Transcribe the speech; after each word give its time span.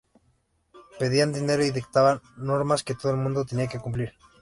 Pedían 0.97 1.31
dinero 1.31 1.63
y 1.63 1.69
dictaban 1.69 2.21
normas 2.35 2.81
que 2.83 2.95
todo 2.95 3.11
el 3.11 3.19
mundo 3.19 3.45
tenía 3.45 3.67
que 3.67 3.79
cumplir. 3.79 4.13